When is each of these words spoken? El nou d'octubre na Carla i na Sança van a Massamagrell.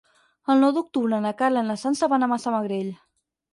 El 0.53 0.63
nou 0.63 0.73
d'octubre 0.77 1.19
na 1.27 1.35
Carla 1.43 1.65
i 1.65 1.69
na 1.69 1.77
Sança 1.83 2.11
van 2.17 2.29
a 2.29 2.33
Massamagrell. 2.35 2.93